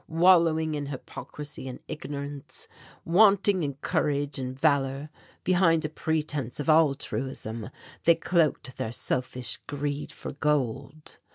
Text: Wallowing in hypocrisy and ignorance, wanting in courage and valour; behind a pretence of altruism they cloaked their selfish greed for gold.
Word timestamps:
Wallowing 0.07 0.73
in 0.73 0.87
hypocrisy 0.87 1.67
and 1.67 1.79
ignorance, 1.87 2.67
wanting 3.05 3.61
in 3.61 3.75
courage 3.83 4.39
and 4.39 4.59
valour; 4.59 5.11
behind 5.43 5.85
a 5.85 5.89
pretence 5.89 6.59
of 6.59 6.69
altruism 6.69 7.69
they 8.05 8.15
cloaked 8.15 8.77
their 8.77 8.91
selfish 8.91 9.57
greed 9.67 10.11
for 10.11 10.31
gold. 10.31 11.19